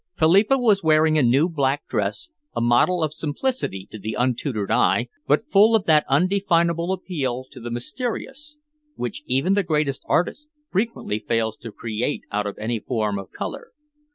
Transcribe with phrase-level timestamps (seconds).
[0.17, 5.09] Philippa was wearing a new black dress, a model of simplicity to the untutored eye,
[5.27, 8.57] but full of that undefinable appeal to the mysterious
[8.95, 13.73] which even the greatest artist frequently fails to create out of any form of colour.